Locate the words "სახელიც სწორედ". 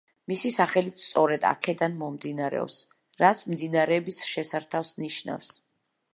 0.53-1.45